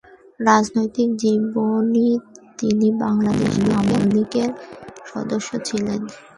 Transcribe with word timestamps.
রাজনৈতিক 0.39 1.09
জীবনে 1.23 2.07
তিনি 2.59 2.87
বাংলাদেশ 3.01 3.53
আওয়ামী 3.69 4.09
লীগ 4.13 4.33
এর 4.43 4.51
সদস্য্ 5.11 5.51
ছিলেন। 5.67 6.01